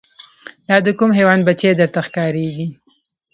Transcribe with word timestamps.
دا 0.67 0.75
د 0.85 0.87
کوم 0.97 1.09
حیوان 1.17 1.39
بچی 1.47 1.71
درته 1.79 1.99
ښکاریږي 2.07 2.67